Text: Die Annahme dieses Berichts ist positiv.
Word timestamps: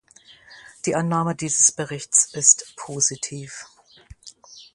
Die 0.87 0.95
Annahme 0.95 1.35
dieses 1.35 1.71
Berichts 1.71 2.33
ist 2.33 2.73
positiv. 2.75 3.67